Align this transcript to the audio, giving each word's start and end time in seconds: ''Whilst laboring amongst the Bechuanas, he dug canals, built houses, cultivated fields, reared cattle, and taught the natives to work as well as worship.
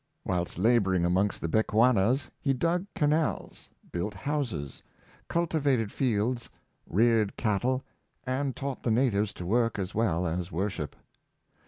''Whilst 0.25 0.57
laboring 0.57 1.05
amongst 1.05 1.41
the 1.41 1.47
Bechuanas, 1.47 2.31
he 2.41 2.53
dug 2.53 2.87
canals, 2.95 3.69
built 3.91 4.15
houses, 4.15 4.81
cultivated 5.27 5.91
fields, 5.91 6.49
reared 6.87 7.37
cattle, 7.37 7.83
and 8.23 8.55
taught 8.55 8.81
the 8.81 8.89
natives 8.89 9.31
to 9.33 9.45
work 9.45 9.77
as 9.77 9.93
well 9.93 10.25
as 10.25 10.51
worship. 10.51 10.95